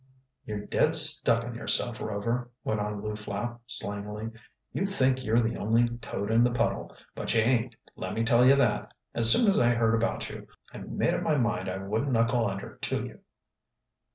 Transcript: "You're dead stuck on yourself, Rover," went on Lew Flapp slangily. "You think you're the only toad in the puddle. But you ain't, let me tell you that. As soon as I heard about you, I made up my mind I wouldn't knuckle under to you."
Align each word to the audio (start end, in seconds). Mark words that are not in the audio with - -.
"You're 0.47 0.65
dead 0.65 0.95
stuck 0.95 1.43
on 1.43 1.53
yourself, 1.53 2.01
Rover," 2.01 2.49
went 2.63 2.79
on 2.79 3.03
Lew 3.03 3.15
Flapp 3.15 3.61
slangily. 3.67 4.31
"You 4.73 4.87
think 4.87 5.23
you're 5.23 5.39
the 5.39 5.57
only 5.59 5.89
toad 5.99 6.31
in 6.31 6.43
the 6.43 6.49
puddle. 6.49 6.95
But 7.13 7.31
you 7.35 7.41
ain't, 7.41 7.75
let 7.95 8.15
me 8.15 8.23
tell 8.23 8.43
you 8.43 8.55
that. 8.55 8.95
As 9.13 9.31
soon 9.31 9.47
as 9.47 9.59
I 9.59 9.75
heard 9.75 9.93
about 9.93 10.27
you, 10.27 10.47
I 10.73 10.79
made 10.79 11.13
up 11.13 11.21
my 11.21 11.37
mind 11.37 11.69
I 11.69 11.77
wouldn't 11.77 12.13
knuckle 12.13 12.47
under 12.47 12.77
to 12.77 13.05
you." 13.05 13.19